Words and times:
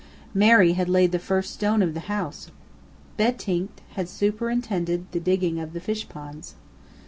Mary 0.33 0.73
had 0.73 0.89
laid 0.89 1.11
the 1.11 1.19
first 1.19 1.53
stone 1.53 1.83
of 1.83 1.93
the 1.93 1.99
house. 2.09 2.49
Bentinck 3.17 3.69
had 3.91 4.09
superintended 4.09 5.05
the 5.11 5.19
digging 5.19 5.59
of 5.59 5.73
the 5.73 5.79
fishponds. 5.79 6.55